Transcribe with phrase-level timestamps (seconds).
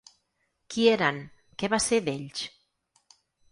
[0.75, 1.19] ¿Qui eren,
[1.59, 2.43] què va ser d’ells?